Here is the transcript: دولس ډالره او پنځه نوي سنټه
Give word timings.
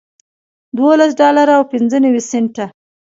دولس 0.77 1.11
ډالره 1.21 1.53
او 1.59 1.63
پنځه 1.73 1.97
نوي 2.05 2.21
سنټه 2.31 2.65